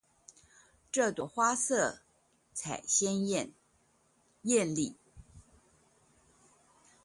[0.91, 1.99] 這朵花色
[2.55, 3.51] 彩豔
[4.59, 4.95] 麗